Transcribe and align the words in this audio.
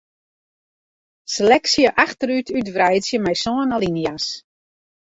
Seleksje 1.33 1.87
achterút 2.05 2.47
útwreidzje 2.57 3.17
mei 3.23 3.37
sân 3.43 3.73
alinea's. 3.75 4.27